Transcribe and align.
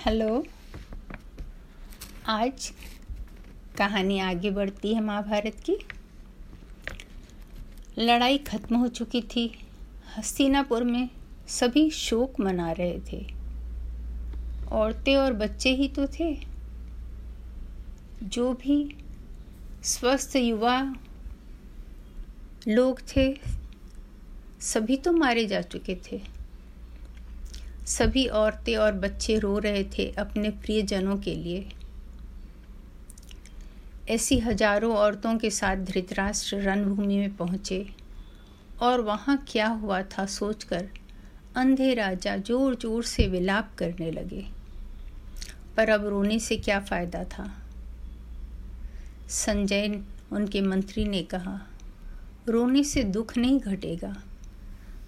Hello. 0.00 0.46
आज 2.26 2.72
कहानी 3.78 4.18
आगे 4.18 4.50
बढ़ती 4.50 4.94
है 4.94 5.00
महाभारत 5.00 5.56
की। 5.70 5.76
लड़ाई 7.98 8.38
खत्म 8.38 8.76
हो 8.76 8.88
चुकी 8.88 9.22
थी। 9.22 9.58
हस्तिनापुर 10.18 10.84
में 10.84 11.08
सभी 11.48 11.90
शोक 11.90 12.40
मना 12.40 12.72
रहे 12.72 13.00
थे। 13.12 13.26
औरतें 14.72 15.16
और 15.16 15.32
बच्चे 15.32 15.70
ही 15.70 15.88
तो 15.88 16.06
थे। 16.06 16.40
जो 18.22 18.52
भी 18.52 18.96
स्वस्थ 19.82 20.36
युवा 20.36 20.94
लोग 22.68 23.00
थे, 23.16 23.40
सभी 24.60 24.96
तो 24.96 25.12
मारे 25.12 25.46
जा 25.46 25.60
चुके 25.60 25.96
थे। 26.12 26.39
सभी 27.90 28.26
औरतें 28.26 28.76
और 28.76 28.92
बच्चे 28.94 29.38
रो 29.38 29.58
रहे 29.58 29.84
थे 29.98 30.10
अपने 30.18 30.50
प्रियजनों 30.62 31.16
के 31.16 31.34
लिए। 31.34 31.66
ऐसी 34.08 34.38
हज़ारों 34.38 34.94
औरतों 34.96 35.36
के 35.38 35.50
साथ 35.50 35.84
धृतराष्ट्र 35.86 36.60
रणभूमि 36.60 37.16
में 37.18 37.36
पहुँचे। 37.36 37.86
और 38.82 39.00
वहाँ 39.00 39.36
क्या 39.48 39.66
हुआ 39.66 40.00
था 40.12 40.26
सोचकर 40.26 40.88
अंधे 41.56 41.92
राजा 41.94 42.36
ज़ोर 42.36 42.74
ज़ोर 42.74 43.04
से 43.04 43.26
विलाप 43.28 43.74
करने 43.78 44.10
लगे। 44.10 44.44
पर 45.76 45.88
अब 45.88 46.06
रोने 46.06 46.38
से 46.38 46.56
क्या 46.56 46.80
फ़ायदा 46.80 47.24
था? 47.24 47.50
संजय, 49.28 50.00
उनके 50.32 50.60
मंत्री 50.60 51.04
ने 51.04 51.22
कहा, 51.24 51.60
रोने 52.48 52.84
से 52.84 53.02
दुख 53.04 53.36
नहीं 53.38 53.60
घटेगा। 53.60 54.14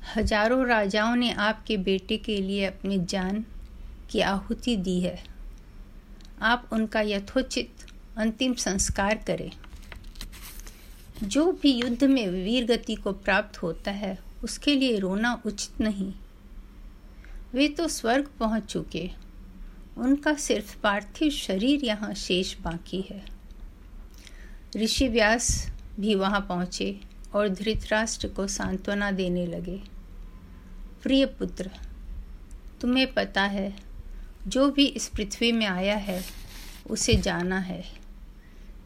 हज़ारों 0.06 0.66
राजाओं 0.66 1.15
ने 1.16 1.30
आपके 1.33 1.77
बेटे 1.77 2.16
के 2.16 2.37
लिए 2.37 2.65
अपनी 2.66 2.98
जान 2.98 3.45
की 4.11 4.20
आहुति 4.20 4.77
दी 4.77 5.01
है। 5.01 5.23
आप 6.42 6.69
उनका 6.72 7.00
यथोचित 7.00 7.84
अंतिम 8.19 8.55
संस्कार 8.55 9.14
करें। 9.27 9.50
जो 11.22 11.53
भी 11.53 11.72
युद्ध 11.72 12.05
में 12.05 12.27
वीर 12.28 12.64
गति 12.67 12.94
को 12.94 13.12
प्राप्त 13.12 13.62
होता 13.62 13.91
है, 13.91 14.19
उसके 14.44 14.75
लिए 14.77 14.98
रोना 14.98 15.33
उचित 15.47 15.81
नहीं। 15.81 16.12
वे 17.55 17.69
तो 17.69 17.89
स्वर्ग 17.89 18.28
पहुँच 18.41 18.64
चुके। 18.64 19.11
उनका 19.98 20.34
सिर्फ़ 20.34 20.77
पार्थिव 20.83 21.31
शरीर 21.31 21.84
यहाँ 21.84 22.12
शेष 22.14 22.55
बाकी 22.59 23.00
है। 23.11 23.22
ऋषि 24.77 25.09
व्यास 25.09 25.50
भी 26.00 26.14
वहाँ 26.14 26.41
पहुँचे 26.41 27.00
और 27.34 27.48
धृतराष्ट्र 27.48 28.28
को 28.28 28.47
सांत्वना 28.47 29.11
देने 29.11 29.47
लगे। 29.47 29.81
प्रिय 31.03 31.27
पुत्र, 31.27 31.70
तुम्हें 32.81 33.14
पता 33.14 33.42
है, 33.42 33.75
जो 34.47 34.70
भी 34.70 34.86
इस 34.86 35.09
पृथ्वी 35.09 35.53
में 35.53 35.67
आया 35.67 35.97
है, 35.97 36.22
उसे 36.91 37.14
जाना 37.14 37.59
है। 37.59 37.84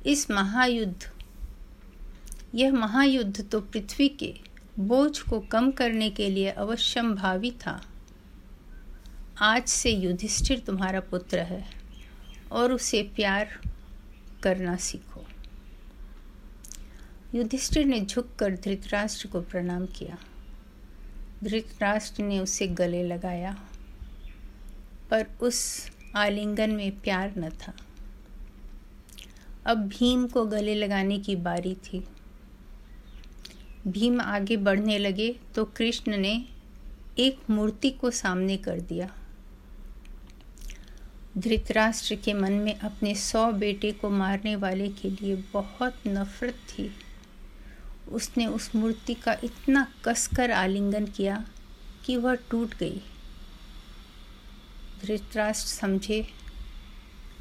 इस 0.06 0.30
महायुद्ध, 0.30 1.10
यह 2.54 2.72
महायुद्ध 2.72 3.50
तो 3.50 3.60
पृथ्वी 3.60 4.08
के 4.08 4.34
बोझ 4.78 5.18
को 5.18 5.40
कम 5.40 5.70
करने 5.70 6.10
के 6.10 6.30
लिए 6.30 6.50
अवश्यम 6.50 7.14
भावी 7.14 7.50
था। 7.50 7.80
आज 9.38 9.66
से 9.66 9.90
युधिष्ठिर 9.90 10.58
तुम्हारा 10.58 11.00
पुत्र 11.00 11.38
है, 11.38 11.64
और 12.52 12.72
उसे 12.72 13.02
प्यार 13.16 13.58
करना 14.42 14.76
सीखो। 14.76 15.24
युधिष्ठिर 17.34 17.86
ने 17.86 18.00
झुककर 18.00 18.56
धृतराष्ट्र 18.56 19.28
को 19.28 19.40
प्रणाम 19.40 19.86
किया। 19.86 20.18
धृतराष्ट्र 21.46 22.22
ने 22.22 22.38
उसे 22.38 22.66
गले 22.66 23.02
लगाया, 23.02 23.56
पर 25.10 25.26
उस 25.40 25.90
आलिंगन 26.16 26.70
में 26.70 27.00
प्यार 27.00 27.34
न 27.38 27.50
था। 27.60 27.72
अब 29.66 29.86
भीम 29.88 30.26
को 30.26 30.44
गले 30.46 30.74
लगाने 30.74 31.18
की 31.18 31.36
बारी 31.36 31.74
थी। 31.84 32.04
भीम 33.86 34.20
आगे 34.20 34.56
बढ़ने 34.56 34.98
लगे 34.98 35.34
तो 35.54 35.64
कृष्ण 35.76 36.16
ने 36.16 36.44
एक 37.18 37.50
मूर्ति 37.50 37.90
को 37.90 38.10
सामने 38.10 38.56
कर 38.56 38.80
दिया। 38.80 39.08
धृतराष्ट्र 41.38 42.14
के 42.14 42.32
मन 42.32 42.52
में 42.52 42.78
अपने 42.78 43.14
सौ 43.14 43.50
बेटे 43.52 43.92
को 43.92 44.10
मारने 44.10 44.56
वाले 44.56 44.88
के 44.88 45.10
लिए 45.10 45.36
बहुत 45.52 46.06
नफरत 46.06 46.54
थी। 46.68 46.90
उसने 48.12 48.46
उस 48.46 48.74
मूर्ति 48.74 49.14
का 49.14 49.36
इतना 49.44 49.92
कसकर 50.04 50.50
आलिंगन 50.50 51.06
किया 51.06 51.44
कि 52.04 52.16
वह 52.16 52.34
टूट 52.34 52.74
गई। 52.74 53.02
धृतराष्ट्र 55.02 55.68
समझे, 55.68 56.28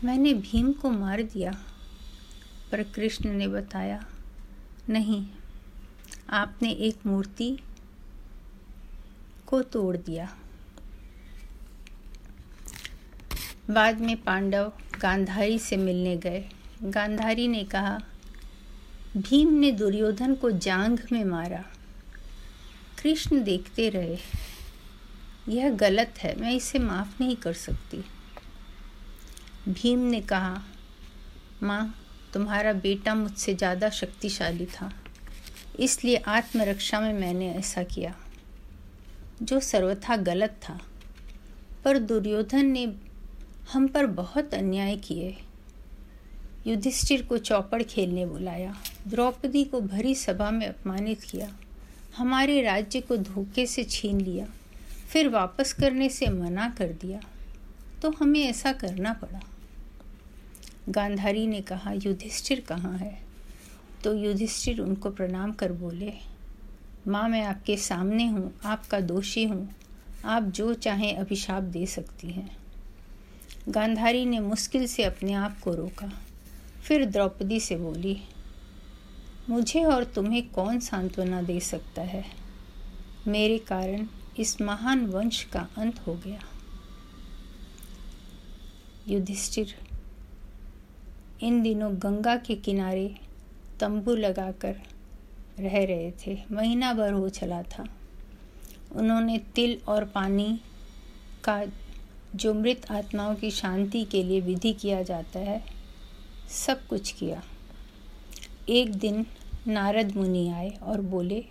मैंने 0.03 0.33
भीम 0.33 0.71
को 0.71 0.89
मार 0.89 1.21
दिया। 1.21 1.65
पर 2.71 2.83
कृष्ण 2.83 3.33
ने 3.33 3.47
बताया, 3.47 4.05
नहीं, 4.89 5.27
आपने 6.29 6.71
एक 6.71 6.95
मूर्ति 7.05 7.59
को 9.47 9.61
तोड़ 9.61 9.97
दिया। 9.97 10.37
बाद 13.69 14.01
में 14.01 14.23
पांडव 14.23 14.71
गांधारी 15.01 15.59
से 15.59 15.77
मिलने 15.77 16.17
गए। 16.17 16.49
गांधारी 16.83 17.47
ने 17.47 17.63
कहा 17.63 18.01
भीम 19.17 19.53
ने 19.53 19.71
दुर्योधन 19.71 20.33
को 20.35 20.49
जांघ 20.51 20.99
में 21.11 21.23
मारा। 21.23 21.63
कृष्ण 23.01 23.43
देखते 23.43 23.87
रहे, 23.89 24.17
यह 25.49 25.69
गलत 25.71 26.13
है, 26.19 26.35
मैं 26.39 26.51
इसे 26.51 26.79
माफ़ 26.79 27.21
नहीं 27.21 27.35
कर 27.35 27.53
सकती। 27.53 28.03
भीम 29.69 29.99
ने 30.01 30.19
कहा, 30.21 30.61
माँ, 31.63 31.95
तुम्हारा 32.33 32.73
बेटा 32.75 33.13
मुझसे 33.15 33.53
ज़्यादा 33.53 33.89
शक्तिशाली 33.89 34.65
था, 34.65 34.91
इसलिए 35.79 36.15
आत्मरक्षा 36.17 36.99
में 36.99 37.13
मैंने 37.13 37.49
ऐसा 37.51 37.83
किया, 37.85 38.13
जो 39.41 39.59
सर्वथा 39.59 40.15
गलत 40.17 40.59
था। 40.63 40.79
पर 41.85 41.97
दुर्योधन 42.01 42.65
ने 42.65 42.85
हम 43.73 43.87
पर 43.87 44.05
बहुत 44.13 44.53
अन्याय 44.53 44.95
किए। 44.97 45.35
युधिष्ठिर 46.67 47.21
को 47.21 47.37
चौपड़ 47.39 47.81
खेलने 47.83 48.25
बुलाया। 48.25 48.75
द्रौपदी 49.07 49.63
को 49.63 49.81
भरी 49.81 50.15
सभा 50.15 50.51
में 50.51 50.67
अपमानित 50.67 51.23
किया। 51.23 51.57
हमारे 52.17 52.61
राज्य 52.61 53.01
को 53.01 53.17
धोखे 53.17 53.65
से 53.65 53.83
छीन 53.83 54.21
लिया। 54.21 54.47
फिर 55.09 55.29
वापस 55.29 55.73
करने 55.73 56.09
से 56.09 56.27
मना 56.27 56.69
कर 56.69 56.87
दिया। 56.87 57.19
तो 58.01 58.11
हमें 58.11 58.43
ऐसा 58.43 58.73
करना 58.73 59.13
पड़ा। 59.13 59.41
गांधारी 60.89 61.47
ने 61.47 61.61
कहा, 61.61 61.91
युधिष्ठिर 61.91 62.59
कहाँ 62.59 62.97
है? 62.97 63.21
तो 64.03 64.13
युधिष्ठिर 64.13 64.81
उनको 64.81 65.09
प्रणाम 65.09 65.51
कर 65.51 65.71
बोले, 65.71 66.13
माँ, 67.07 67.29
मैं 67.29 67.43
आपके 67.43 67.77
सामने 67.77 68.27
हूँ, 68.27 68.59
आपका 68.65 68.99
दोषी 68.99 69.43
हूँ। 69.43 69.75
आप 70.25 70.43
जो 70.43 70.73
चाहें 70.73 71.17
अभिशाप 71.17 71.63
दे 71.63 71.85
सकती 71.85 72.27
हैं। 72.27 72.57
गांधारी 73.69 74.25
ने 74.25 74.39
मुश्किल 74.39 74.87
से 74.87 75.03
अपने 75.03 75.33
आप 75.33 75.59
को 75.59 75.75
रोका। 75.75 76.11
फिर 76.83 77.05
द्रौपदी 77.05 77.59
से 77.59 77.75
बोली 77.75 78.21
मुझे 79.49 79.83
और 79.83 80.03
तुम्हें 80.03 80.49
कौन 80.49 80.79
सांत्वना 80.79 81.41
दे 81.41 81.59
सकता 81.59 82.01
है? 82.01 82.25
मेरे 83.27 83.57
कारण 83.57 84.07
इस 84.39 84.61
महान 84.61 85.05
वंश 85.05 85.43
का 85.43 85.67
अंत 85.77 85.99
हो 86.07 86.13
गया। 86.13 86.39
युधिष्ठिर, 89.07 89.75
इन 91.41 91.61
दिनों 91.61 91.93
गंगा 91.95 92.35
के 92.37 92.55
किनारे 92.55 93.15
तंबू 93.79 94.15
लगाकर 94.15 94.81
रह 95.59 95.85
रहे 95.85 96.11
थे। 96.11 96.37
महीना 96.51 96.93
भर 96.93 97.13
हो 97.13 97.29
चला 97.29 97.63
था। 97.63 97.85
उन्होंने 98.91 99.37
तिल 99.37 99.77
और 99.87 100.05
पानी 100.05 100.59
का 101.43 101.65
जो 102.35 102.53
मृत 102.53 102.91
आत्माओं 102.91 103.35
की 103.35 103.51
शांति 103.51 104.03
के 104.03 104.23
लिए 104.23 104.41
विधि 104.41 104.73
किया 104.73 105.03
जाता 105.03 105.39
है, 105.39 105.65
सब 106.49 106.87
कुछ 106.87 107.11
किया। 107.11 107.43
एक 108.69 108.95
दिन 108.95 109.25
नारद 109.67 110.15
मुनि 110.15 110.49
आए 110.49 110.69
और 110.69 111.01
बोले, 111.01 111.45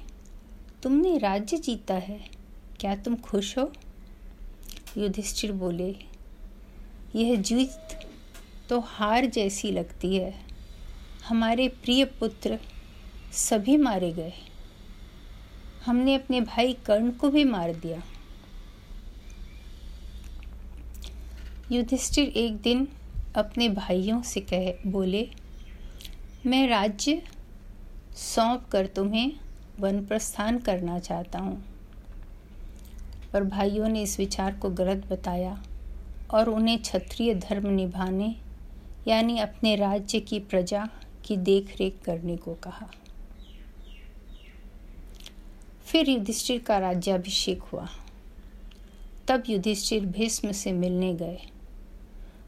तुमने 0.82 1.18
राज्य 1.18 1.56
जीता 1.56 1.94
है, 1.94 2.30
क्या 2.80 2.96
तुम 2.96 3.16
खुश 3.16 3.58
हो? 3.58 3.72
युधिष्ठिर 4.98 5.52
बोले, 5.52 5.96
यह 7.16 7.34
जीत 7.36 7.98
तो 8.68 8.80
हार 8.80 9.26
जैसी 9.26 9.70
लगती 9.70 10.16
है। 10.16 10.34
हमारे 11.28 11.68
प्रिय 11.68 12.04
पुत्र 12.04 12.58
सभी 13.32 13.76
मारे 13.76 14.12
गए। 14.12 14.32
हमने 15.86 16.14
अपने 16.14 16.40
भाई 16.40 16.72
कर्ण 16.72 17.10
को 17.10 17.30
भी 17.30 17.44
मार 17.44 17.74
दिया। 17.74 18.02
युधिष्ठिर 21.72 22.28
एक 22.28 22.56
दिन 22.56 22.88
अपने 23.36 23.68
भाइयों 23.68 24.22
से 24.22 24.40
कह, 24.40 24.90
बोले, 24.90 25.30
मैं 26.46 26.68
राज्य 26.68 27.22
सौंप 28.16 28.68
कर 28.72 28.86
तुम्हें 28.86 29.32
वन 29.80 30.06
प्रस्थान 30.06 30.58
करना 30.58 30.98
चाहता 30.98 31.38
हूँ। 31.38 31.64
पर 33.32 33.44
भाइयों 33.44 33.88
ने 33.88 34.02
इस 34.02 34.18
विचार 34.18 34.58
को 34.58 34.70
गलत 34.70 35.06
बताया 35.06 35.62
और 36.30 36.48
उन्हें 36.48 36.78
क्षत्रिय 36.78 37.34
धर्म 37.34 37.66
निभाने, 37.66 38.36
यानी 39.08 39.38
अपने 39.38 39.76
राज्य 39.76 40.20
की 40.20 40.40
प्रजा 40.40 40.88
की 41.24 41.36
देखरेख 41.36 41.98
करने 42.04 42.36
को 42.36 42.54
कहा। 42.54 42.90
फिर 45.86 46.10
युधिष्ठिर 46.10 46.58
का 46.58 46.78
राज्याभिषेक 46.78 47.62
हुआ। 47.62 47.88
तब 49.28 49.42
युधिष्ठिर 49.48 50.06
भीष्म 50.06 50.52
से 50.52 50.72
मिलने 50.72 51.14
गए। 51.14 51.38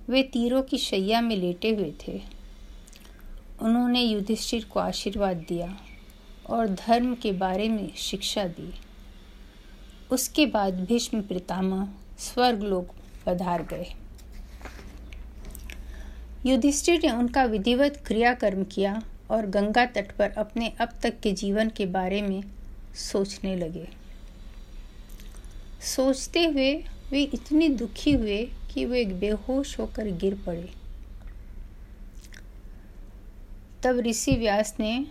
वे 0.09 0.23
तीरों 0.23 0.63
की 0.63 0.79
शैया 0.79 1.21
में 1.21 1.37
लेटे 1.37 1.75
हुए 1.75 1.95
थे। 2.09 2.36
उन्होंने 3.63 4.03
युधिष्ठिर 4.03 4.65
को 4.65 4.81
आशीर्वाद 4.81 5.37
दिया 5.37 5.77
और 6.47 6.67
धर्म 6.69 7.15
के 7.15 7.33
बारे 7.33 7.69
में 7.69 7.93
शिक्षा 7.97 8.45
दी। 8.45 8.73
उसके 10.11 10.47
बाद 10.47 10.75
भीष्म 10.75 11.21
पितामह 11.23 11.89
स्वर्गलोक 12.19 12.89
पधार 13.27 13.63
गए। 13.63 13.87
युधिष्ठिर 16.47 17.01
ने 17.05 17.11
उनका 17.11 17.45
विधिवत 17.45 18.03
क्रियाकर्म 18.07 18.65
किया 18.65 19.03
और 19.31 19.47
गंगा 19.47 19.87
तट 19.87 20.17
पर 20.17 20.31
अपने 20.31 20.69
अब 20.81 20.89
तक 21.03 21.21
के 21.21 21.33
जीवन 21.33 21.69
के 21.69 21.87
बारे 21.87 22.23
में 22.23 22.43
सोचने 22.95 23.57
लगे। 23.57 23.89
सोचते 25.97 26.45
हुए 26.45 26.85
वे 27.11 27.23
इतने 27.23 27.69
दुखी 27.69 28.13
हुए 28.13 28.43
कि 28.75 28.85
वे 28.85 29.05
बेहोश 29.05 29.79
होकर 29.79 30.11
गिर 30.11 30.35
पड़े। 30.47 30.86
तब 33.83 33.99
ऋषि 33.99 34.33
व्यास 34.33 34.77
ने 34.81 35.07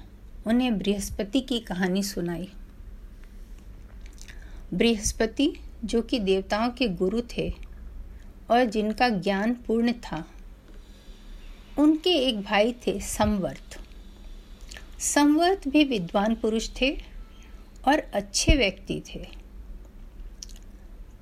उन्हें 0.48 0.78
बृहस्पति 0.78 1.42
की 1.42 1.60
कहानी 1.60 2.04
सुनाई। 2.04 2.50
बृहस्पति, 4.74 5.54
जो 5.86 6.02
कि 6.02 6.20
देवताओं 6.20 6.70
के 6.70 6.88
गुरु 6.88 7.22
थे 7.38 7.54
और 8.52 8.66
जिनका 8.66 9.10
ज्ञान 9.10 9.54
पूर्ण 9.54 9.92
था, 9.92 10.28
उनके 11.80 12.10
एक 12.10 12.42
भाई 12.42 12.76
थे 12.88 13.00
संवर्त 13.00 13.80
संवर्त 15.00 15.68
भी 15.68 15.84
विद्वान 15.84 16.36
पुरुष 16.36 16.70
थे 16.82 17.02
और 17.88 18.00
अच्छे 18.00 18.56
व्यक्ति 18.56 19.04
थे। 19.14 19.28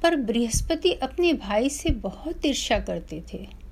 पर 0.04 0.16
बृहस्पति 0.16 0.94
अपने 0.94 1.34
भाई 1.34 1.70
से 1.70 1.90
बहुत 1.90 2.46
ईर्ष्या 2.46 2.80
करते 2.80 3.24
थे। 3.34 3.63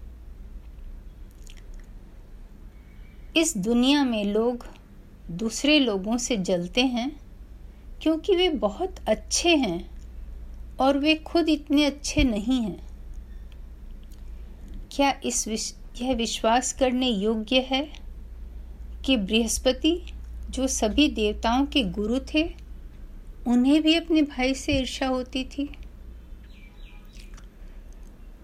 इस 3.38 3.57
दुनिया 3.57 4.04
में 4.04 4.25
लोग 4.25 4.66
दूसरे 5.31 5.80
लोगों 5.80 6.18
से 6.18 6.38
जलते 6.38 6.81
हैं 6.81 7.19
क्योंकि 8.01 8.36
वे 8.36 8.50
बहुत 8.50 8.95
अच्छे 9.07 9.56
हैं 9.56 9.92
और 10.80 10.98
वे 10.98 11.16
खुद 11.16 11.50
इतने 11.50 11.86
अच्छे 11.86 12.24
नहीं 12.24 12.62
हैं। 12.62 12.88
क्या 14.92 15.19
इस 15.25 15.48
विश, 15.48 15.75
यह 16.01 16.13
विश्वास 16.13 16.74
करने 16.74 17.07
योग्य 17.07 17.60
है 17.60 17.94
कि 19.06 19.18
बृहस्पति, 19.18 20.01
जो 20.50 20.68
सभी 20.68 21.07
देवताओं 21.07 21.66
के 21.66 21.84
गुरु 21.84 22.19
थे, 22.34 22.56
उन्हें 23.48 23.81
भी 23.81 23.95
अपने 23.95 24.22
भाई 24.22 24.54
से 24.54 24.80
ईर्षा 24.80 25.07
होती 25.07 25.44
थी? 25.44 25.69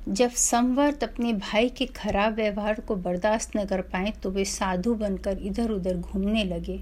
जब 0.08 0.30
संवर्त 0.30 1.04
अपने 1.04 1.34
भाई 1.34 1.70
के 1.70 1.86
खराब 1.86 2.34
व्यवहार 2.34 2.80
को 2.80 2.96
बर्दाश्त 2.96 3.56
न 3.58 3.66
कर 3.66 3.82
पाए 3.82 4.12
तो 4.24 4.30
वे 4.32 4.46
साधु 4.46 4.94
बनकर 4.96 5.38
इधर 5.38 5.72
उधर 5.72 5.98
घूमने 5.98 6.44
लगे, 6.44 6.78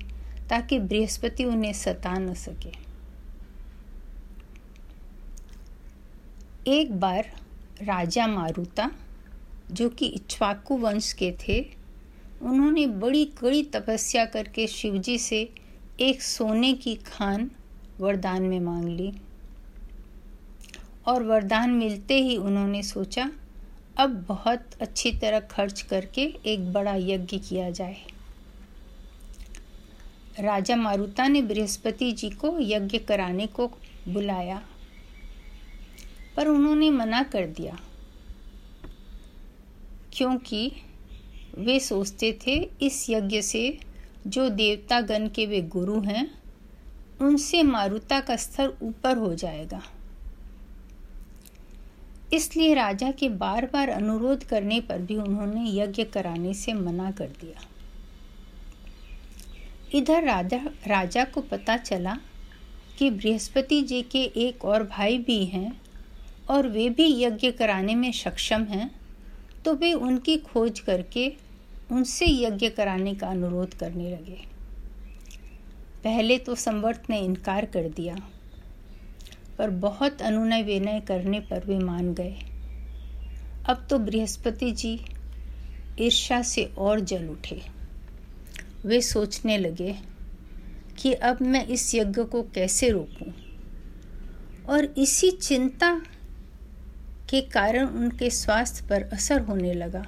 ताकि 0.50 0.80
बृहस्पति 0.80 1.46
उन्हें 1.46 1.74
सता 1.74 2.14
न 2.14 2.34
सके। 2.34 2.72
एक 6.72 6.96
बार 7.00 7.32
राजा 7.82 8.28
मारुता, 8.28 8.92
जो 9.72 9.90
कि 9.90 10.06
इच्छवाकु 10.06 10.78
वंश 10.78 11.14
के 11.14 11.32
थे, 11.48 11.62
उन्होंने 12.42 12.88
बड़ी 12.88 13.26
कड़ी 13.26 13.64
तपस्या 13.64 14.26
करके 14.26 14.68
शिवजी 14.68 15.18
से 15.20 15.50
एक 16.00 16.22
सोने 16.22 16.74
की 16.74 16.96
खान 16.96 17.52
वरदान 18.00 18.44
में 18.44 18.60
मांग 18.60 18.90
ली। 18.90 19.12
और 21.08 21.24
वरदान 21.24 21.72
मिलते 21.72 22.20
ही 22.20 22.36
उन्होंने 22.38 22.82
सोचा, 22.84 23.30
अब 23.98 24.24
बहुत 24.28 24.74
अच्छी 24.82 25.12
तरह 25.12 25.40
खर्च 25.52 25.82
करके 25.82 26.22
एक 26.46 26.72
बड़ा 26.74 26.96
यज्ञ 26.96 27.38
किया 27.40 27.70
जाए। 27.70 27.98
राजा 30.40 30.76
मारुता 30.76 31.28
ने 31.28 31.42
बृहस्पति 31.42 32.12
जी 32.12 32.30
को 32.30 32.58
यज्ञ 32.60 32.98
कराने 33.00 33.48
को 33.48 33.68
बुलाया, 34.08 34.62
पर 36.38 36.48
उन्होंने 36.48 36.90
मना 36.90 37.24
कर 37.24 37.46
दिया, 37.48 37.78
क्योंकि 40.14 40.72
वे 41.58 41.80
सोचते 41.80 42.38
थे 42.48 42.56
इस 42.82 43.06
यज्ञ 43.10 43.42
से 43.42 43.78
जो 44.28 44.48
देवता 44.50 45.00
गण 45.02 45.28
के 45.30 45.46
वे 45.46 45.62
गुरु 45.62 46.00
हैं, 46.02 46.30
उनसे 47.22 47.64
मारुता 47.64 48.20
का 48.20 48.36
स्तर 48.36 48.78
ऊपर 48.84 49.18
हो 49.18 49.34
जाएगा। 49.36 49.82
इसलिए 52.34 52.74
राजा 52.74 53.12
के 53.12 53.30
बार 53.30 53.66
बार 53.66 53.90
अनुरोध 53.90 54.44
करने 54.44 54.80
पर 54.82 55.02
भी 55.02 55.16
उन्होंने 55.16 55.70
यज्ञ 55.72 56.04
कराने 56.04 56.54
से 56.54 56.74
मना 56.74 57.12
कर 57.12 57.28
दिया। 57.42 57.68
इधर 59.96 60.24
राजा 60.24 60.58
राजा 60.88 61.24
को 61.24 61.42
पता 61.42 61.78
चला 61.78 62.18
कि 63.00 63.10
बृहस्पति 63.10 63.82
जी 63.82 64.02
के 64.02 64.24
एक 64.38 64.66
और 64.66 64.84
भाई 64.84 65.18
भी 65.18 65.46
हैं 65.46 65.82
और 66.50 66.68
वे 66.68 66.90
भी 66.90 67.08
यज्ञ 67.24 67.52
कराने 67.52 67.96
में 67.96 68.12
सक्षम 68.12 68.64
हैं 68.64 68.90
तो 69.66 69.74
वे 69.74 69.94
उनकी 69.94 70.38
खोज 70.38 70.80
करके 70.80 71.32
उनसे 71.92 72.26
यज्ञ 72.28 72.70
कराने 72.70 73.14
का 73.16 73.28
अनुरोध 73.28 73.74
करने 73.74 74.12
लगे। 74.12 74.38
पहले 76.04 76.38
तो 76.38 76.56
संवर्त 76.56 77.10
ने 77.10 77.20
इनकार 77.20 77.66
कर 77.66 77.90
दिया। 77.90 78.16
पर 79.58 79.70
बहुत 79.70 80.22
अनुनय 80.22 80.64
विनय 80.64 81.00
करने 81.00 81.40
पर 81.40 81.66
वे 81.66 81.80
मान 81.80 82.14
गए। 82.14 82.36
अब 83.70 83.88
तो 83.90 84.00
बृहस्पति 84.00 84.72
जी 84.72 85.00
ईर्षा 86.00 86.42
से 86.42 86.64
और 86.78 87.00
जल 87.00 87.28
उठे। 87.28 87.62
वे 88.86 89.02
सोचने 89.02 89.58
लगे 89.58 89.96
कि 90.98 91.14
अब 91.14 91.42
मैं 91.42 91.68
इस 91.68 91.96
यज्ञ 91.96 92.24
को 92.24 92.42
कैसे 92.42 92.90
रोकूं 92.90 93.32
और 94.70 94.86
इसी 94.86 95.32
चिंता 95.32 96.02
के 97.30 97.42
कारण 97.42 97.86
उनके 97.86 98.30
स्वास्थ्य 98.30 98.88
पर 98.90 99.04
असर 99.04 99.42
होने 99.42 99.74
लगा। 99.74 100.06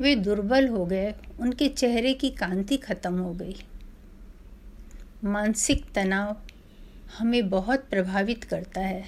वे 0.00 0.14
दुर्बल 0.16 0.68
हो 0.68 0.86
गए, 0.86 1.14
उनके 1.40 1.68
चेहरे 1.68 2.14
की 2.14 2.30
कांति 2.30 2.76
खत्म 2.76 3.18
हो 3.18 3.32
गई। 3.32 3.56
मानसिक 5.24 5.84
तनाव 5.94 6.36
हमें 7.10 7.48
बहुत 7.50 7.88
प्रभावित 7.90 8.44
करता 8.44 8.80
है। 8.80 9.04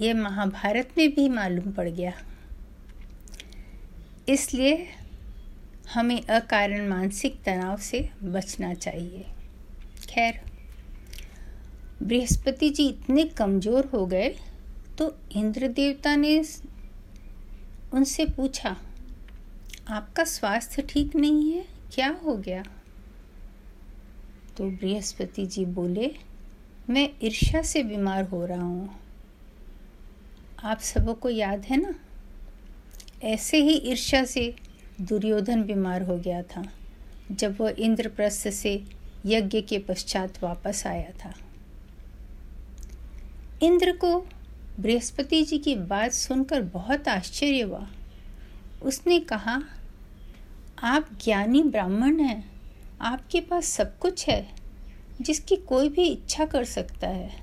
ये 0.00 0.12
महाभारत 0.14 0.94
में 0.98 1.08
भी 1.14 1.28
मालूम 1.28 1.72
पड़ 1.72 1.88
गया। 1.88 2.12
इसलिए 4.28 4.86
हमें 5.94 6.20
अकारण 6.22 6.88
मानसिक 6.88 7.42
तनाव 7.44 7.76
से 7.80 8.08
बचना 8.24 8.72
चाहिए। 8.74 9.24
खैर, 10.08 10.40
बृहस्पति 12.02 12.70
जी 12.70 12.88
इतने 12.88 13.24
कमज़ोर 13.34 13.90
हो 13.94 14.04
गए 14.06 14.28
तो 14.98 15.14
इंद्र 15.32 15.68
देवता 15.70 16.14
ने 16.16 16.38
उनसे 17.94 18.24
पूछा, 18.26 18.76
आपका 19.88 20.24
स्वास्थ्य 20.26 20.82
ठीक 20.82 21.16
नहीं 21.16 21.52
है? 21.52 21.64
क्या 21.94 22.08
हो 22.24 22.36
गया? 22.36 22.62
तो 24.60 24.70
बृहस्पति 24.70 25.46
जी 25.46 25.64
बोले, 25.64 26.16
मैं 26.90 27.10
ईर्ष्या 27.22 27.62
से 27.62 27.82
बीमार 27.82 28.24
हो 28.24 28.46
रहा 28.46 28.62
हूँ। 28.62 29.00
आप 30.64 30.78
सबों 30.78 31.14
को 31.14 31.30
याद 31.30 31.64
है 31.64 31.76
ना? 31.76 31.94
ऐसे 33.22 33.56
ही 33.56 33.76
ईर्ष्या 33.76 34.24
से 34.24 34.56
दुर्योधन 35.00 35.62
बीमार 35.62 36.02
हो 36.02 36.18
गया 36.18 36.42
था, 36.42 36.64
जब 37.32 37.60
वह 37.60 37.74
इंद्रप्रस्थ 37.78 38.50
से 38.50 38.84
यज्ञ 39.26 39.60
के 39.60 39.78
पश्चात 39.78 40.42
वापस 40.42 40.86
आया 40.86 41.10
था। 41.24 41.34
इंद्र 43.62 43.92
को 43.92 44.26
बृहस्पति 44.80 45.42
जी 45.42 45.58
की 45.58 45.74
बात 45.74 46.12
सुनकर 46.12 46.62
बहुत 46.62 47.08
आश्चर्य 47.08 47.60
हुआ। 47.60 47.90
उसने 48.82 49.20
कहा, 49.20 49.62
आप 50.82 51.08
ज्ञानी 51.24 51.62
ब्राह्मण 51.62 52.20
हैं। 52.20 52.59
आपके 53.00 53.40
पास 53.40 53.64
सब 53.64 53.98
कुछ 53.98 54.28
है, 54.28 54.48
जिसकी 55.20 55.56
कोई 55.56 55.88
भी 55.88 56.06
इच्छा 56.06 56.44
कर 56.44 56.64
सकता 56.64 57.08
है। 57.08 57.42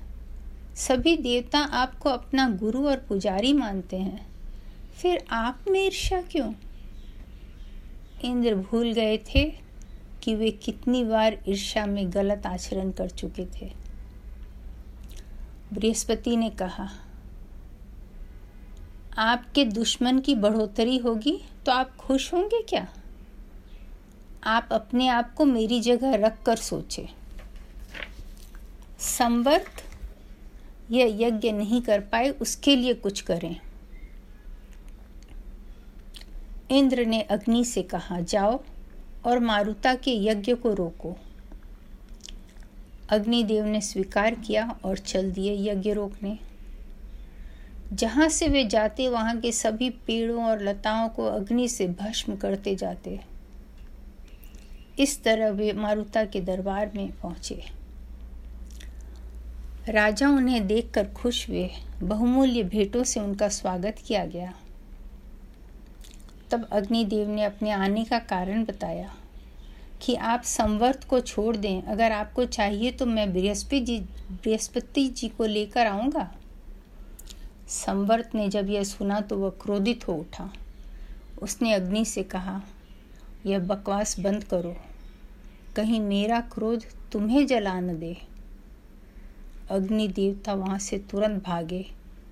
सभी 0.76 1.16
देवता 1.16 1.58
आपको 1.58 2.10
अपना 2.10 2.48
गुरु 2.48 2.86
और 2.88 2.96
पुजारी 2.96 3.52
मानते 3.52 3.96
हैं। 3.96 4.26
फिर 5.02 5.24
आप 5.30 5.64
में 5.70 5.86
ईर्ष्या 5.86 6.22
क्यों? 6.22 6.52
इंद्र 8.24 8.54
भूल 8.54 8.92
गए 8.92 9.18
थे 9.18 9.44
कि 10.22 10.34
वे 10.34 10.50
कितनी 10.50 11.04
बार 11.04 11.38
ईर्ष्या 11.48 11.86
में 11.86 12.12
गलत 12.12 12.46
आचरण 12.46 12.90
कर 12.90 13.10
चुके 13.10 13.46
थे। 13.46 13.72
बृहस्पति 15.72 16.36
ने 16.36 16.50
कहा, 16.50 16.88
आपके 19.18 19.64
दुश्मन 19.64 20.18
की 20.18 20.34
बढ़ोतरी 20.34 20.96
होगी 20.98 21.40
तो 21.66 21.72
आप 21.72 21.96
खुश 21.96 22.32
होंगे 22.34 22.62
क्या? 22.62 22.88
आप 24.44 24.68
अपने 24.72 25.08
आप 25.08 25.34
को 25.34 25.44
मेरी 25.44 25.80
जगह 25.80 26.14
रख 26.14 26.42
कर 26.42 26.56
सोचें। 26.56 27.06
संवर्त 28.98 29.84
यह 30.90 31.26
यज्ञ 31.26 31.52
नहीं 31.52 31.82
कर 31.82 32.00
पाए, 32.00 32.28
उसके 32.28 32.76
लिए 32.76 32.94
कुछ 32.94 33.20
करें। 33.20 33.60
इंद्र 36.70 37.06
ने 37.06 37.22
अग्नि 37.22 37.64
से 37.64 37.82
कहा, 37.82 38.20
जाओ 38.20 38.60
और 39.24 39.38
मारुता 39.38 39.94
के 39.94 40.24
यज्ञ 40.24 40.54
को 40.54 40.74
रोको। 40.74 41.16
अग्निदेव 43.10 43.64
ने 43.64 43.80
स्वीकार 43.80 44.34
किया 44.34 44.78
और 44.84 44.98
चल 44.98 45.32
दिए 45.32 45.72
यज्ञ 45.72 45.92
रोकने। 45.92 46.38
जहाँ 47.92 48.28
से 48.28 48.48
वे 48.48 48.64
जाते, 48.64 49.08
वहाँ 49.08 49.40
के 49.40 49.52
सभी 49.52 49.90
पेड़ों 49.90 50.44
और 50.44 50.62
लताओं 50.62 51.08
को 51.08 51.26
अग्नि 51.26 51.68
से 51.68 51.88
भस्म 51.88 52.36
करते 52.36 52.74
जाते। 52.74 53.37
इस 54.98 55.22
तरह 55.22 55.50
वे 55.50 55.72
मारुता 55.72 56.24
के 56.24 56.40
दरबार 56.40 56.90
में 56.94 57.10
पहुँचे। 57.12 57.62
राजा 59.88 60.28
उन्हें 60.28 60.66
देखकर 60.66 61.06
खुश 61.06 61.48
हुए। 61.48 61.68
बहुमूल्य 62.02 62.62
भेंटों 62.62 63.04
से 63.04 63.20
उनका 63.20 63.48
स्वागत 63.48 63.96
किया 64.06 64.24
गया। 64.26 64.52
तब 66.50 66.68
अग्निदेव 66.72 67.28
ने 67.28 67.44
अपने 67.44 67.70
आने 67.70 68.04
का 68.04 68.18
कारण 68.18 68.64
बताया 68.64 69.14
कि 70.02 70.14
आप 70.14 70.42
संवर्त 70.42 71.04
को 71.04 71.20
छोड़ 71.20 71.56
दें। 71.56 71.82
अगर 71.82 72.12
आपको 72.12 72.44
चाहिए 72.44 72.92
तो 72.92 73.06
मैं 73.06 73.32
बृहस्पति 73.32 73.80
जी 73.80 73.98
बृहस्पति 74.30 75.06
जी 75.08 75.28
को 75.28 75.44
लेकर 75.44 75.86
आऊँगा। 75.86 76.30
संवर्त 77.68 78.34
ने 78.34 78.48
जब 78.48 78.68
यह 78.70 78.84
सुना 78.84 79.20
तो 79.20 79.38
वह 79.38 79.50
क्रोधित 79.62 80.08
हो 80.08 80.14
उठा। 80.14 80.50
उसने 81.42 81.72
अग्नि 81.72 82.04
से 82.04 82.22
कहा, 82.22 82.60
यह 83.46 83.58
बकवास 83.58 84.18
बंद 84.20 84.44
करो। 84.44 84.76
कहीं 85.78 86.00
मेरा 86.00 86.40
क्रोध 86.40 86.84
तुम्हें 87.12 87.46
जला 87.46 87.80
न 87.80 87.98
दे। 87.98 88.16
अग्नि 89.70 90.08
देवता 90.08 90.54
वहाँ 90.54 90.78
से 90.78 90.98
तुरंत 90.98 91.44
भागे 91.44 91.86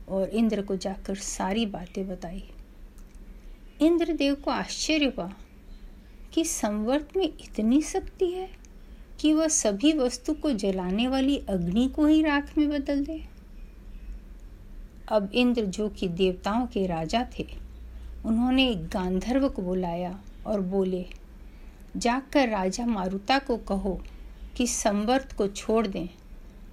और 0.09 0.29
इंद्र 0.29 0.63
को 0.63 0.77
जाकर 0.77 1.15
सारी 1.15 1.67
बातें 1.67 2.09
बताई। 2.09 2.45
इंद्रदेव 3.83 4.35
को 4.35 4.51
आश्चर्य 4.51 5.13
हुआ 5.17 5.33
कि 6.33 6.45
संवर्त 6.45 7.17
में 7.17 7.25
इतनी 7.25 7.83
शक्ति 7.83 8.27
है 8.27 8.49
कि 9.21 9.33
वह 9.33 9.49
सभी 9.49 9.93
वस्तु 9.93 10.35
को 10.35 10.53
जलाने 10.53 11.09
वाली 11.09 11.39
अग्नि 11.39 11.89
को 11.89 12.07
ही 12.07 12.23
राख 12.23 12.59
में 12.59 12.69
बदल 12.69 13.05
दे। 13.05 13.25
अब 15.09 15.31
इंद्र 15.35 15.65
जो 15.65 15.89
कि 15.89 16.09
देवताओं 16.09 16.67
के 16.67 16.87
राजा 16.87 17.27
थे, 17.39 17.47
उन्होंने 18.27 18.75
गांधर्व 18.75 19.49
को 19.49 19.63
बुलाया 19.63 20.21
और 20.47 20.61
बोले 20.61 21.07
जाकर 21.97 22.49
राजा 22.49 22.87
मारुता 22.87 23.39
को 23.39 23.57
कहो 23.57 24.01
कि 24.57 24.67
संवर्त 24.67 25.33
को 25.33 25.47
छोड़ 25.47 25.87
दें, 25.87 26.09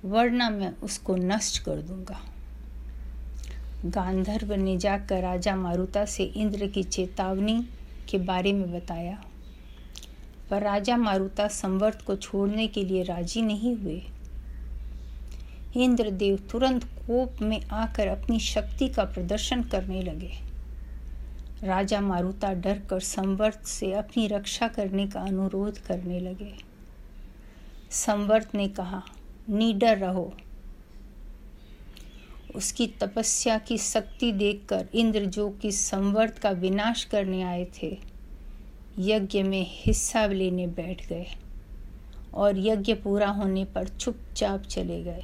वरना 0.05 0.49
मैं 0.49 0.73
उसको 0.83 1.15
नष्ट 1.15 1.63
कर 1.63 1.75
दूँगा। 1.75 2.21
गांधर्व 3.85 4.53
ने 4.53 4.77
जाकर 4.77 5.21
राजा 5.21 5.55
मारुता 5.55 6.05
से 6.05 6.23
इंद्र 6.23 6.67
की 6.67 6.83
चेतावनी 6.83 7.67
के 8.09 8.17
बारे 8.17 8.53
में 8.53 8.73
बताया। 8.73 9.23
पर 10.49 10.61
राजा 10.61 10.97
मारुता 10.97 11.47
संवर्त 11.47 12.01
को 12.01 12.15
छोड़ने 12.15 12.67
के 12.67 12.83
लिए 12.83 13.03
राज़ी 13.03 13.41
नहीं 13.41 13.75
हुए। 13.75 14.01
इंद्रदेव 15.77 16.37
तुरंत 16.51 16.83
कोप 16.83 17.41
में 17.41 17.65
आकर 17.65 18.07
अपनी 18.07 18.39
शक्ति 18.39 18.87
का 18.87 19.03
प्रदर्शन 19.03 19.63
करने 19.63 20.01
लगे। 20.01 20.52
राजा 21.63 22.01
मारुता 22.01 22.53
डर 22.53 22.79
कर 22.79 22.99
संवर्त 22.99 23.65
से 23.65 23.93
अपनी 23.93 24.27
रक्षा 24.27 24.67
करने 24.67 25.07
का 25.07 25.21
अनुरोध 25.21 25.77
करने 25.77 26.19
लगे। 26.19 26.53
संवर्त 27.91 28.55
ने 28.55 28.67
कहा, 28.67 29.03
नीडर 29.49 29.97
रहो। 29.97 30.33
उसकी 32.55 32.87
तपस्या 32.87 33.57
की 33.57 33.77
शक्ति 33.77 34.31
देखकर 34.31 34.87
इंद्र 34.93 35.25
जो 35.25 35.49
कि 35.49 35.71
संवर्त 35.71 36.37
का 36.37 36.49
विनाश 36.49 37.03
करने 37.03 37.43
आए 37.43 37.67
थे, 37.83 37.97
यज्ञ 38.99 39.43
में 39.43 39.65
हिस्सा 39.69 40.25
लेने 40.25 40.67
बैठ 40.67 41.07
गए 41.07 41.27
और 42.33 42.59
यज्ञ 42.59 42.93
पूरा 42.93 43.29
होने 43.29 43.65
पर 43.65 43.87
चुपचाप 43.87 44.61
चले 44.61 45.03
गए। 45.03 45.23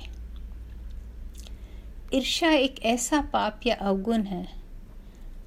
ईर्षा 2.13 2.50
एक 2.50 2.84
ऐसा 2.84 3.22
पाप 3.22 3.60
या 3.67 3.75
अवगुण 3.75 4.22
है 4.22 4.59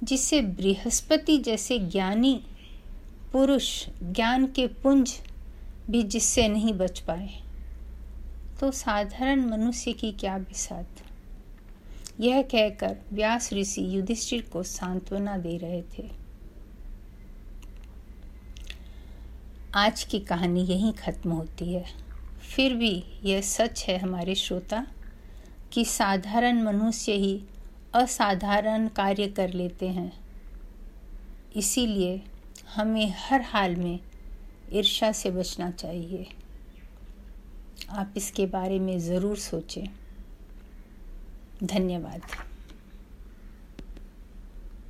जिसे 0.03 0.41
बृहस्पति 0.41 1.37
जैसे 1.37 1.79
ज्ञानी 1.79 2.43
पुरुष, 3.31 3.87
ज्ञान 4.03 4.47
के 4.47 4.67
पुंज 4.67 5.19
भी 5.89 6.03
जिससे 6.03 6.47
नहीं 6.47 6.73
बच 6.73 6.99
पाए। 6.99 7.29
तो 8.59 8.71
साधारण 8.71 9.49
मनुष्य 9.49 9.93
की 9.93 10.11
क्या 10.11 10.37
बिसात? 10.37 10.87
यह 12.19 12.41
कहकर 12.41 12.97
व्यास 13.13 13.53
ऋषि 13.53 13.97
युधिष्ठिर 13.97 14.41
को 14.41 14.63
सांत्वना 14.63 15.37
दे 15.37 15.57
रहे 15.57 15.81
थे। 15.81 16.09
आज 19.75 20.03
की 20.03 20.19
कहानी 20.19 20.61
यहीं 20.61 20.93
ख़त्म 20.93 21.31
होती 21.31 21.73
है। 21.73 21.85
फिर 22.55 22.73
भी 22.73 23.03
यह 23.23 23.41
सच 23.41 23.85
है 23.87 23.97
हमारे 23.97 24.35
श्रोता 24.35 24.87
कि 25.71 25.85
साधारण 25.85 26.63
मनुष्य 26.63 27.11
ही 27.11 27.41
असाधारण 27.95 28.87
कार्य 28.87 29.27
कर 29.27 29.53
लेते 29.53 29.87
हैं। 29.87 30.11
इसीलिए 31.55 32.21
हमें 32.75 33.13
हर 33.17 33.41
हाल 33.41 33.75
में 33.75 33.99
ईर्षा 34.73 35.11
से 35.11 35.31
बचना 35.31 35.71
चाहिए। 35.71 36.27
आप 37.89 38.13
इसके 38.17 38.45
बारे 38.45 38.79
में 38.79 38.99
ज़रूर 38.99 39.37
सोचें। 39.37 39.85
धन्यवाद। 41.63 42.21